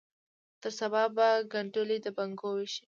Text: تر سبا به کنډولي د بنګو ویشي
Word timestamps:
تر 0.61 0.71
سبا 0.79 1.03
به 1.15 1.27
کنډولي 1.51 1.97
د 2.01 2.07
بنګو 2.17 2.49
ویشي 2.55 2.79